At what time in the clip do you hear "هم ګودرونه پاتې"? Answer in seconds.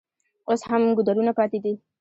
0.69-1.57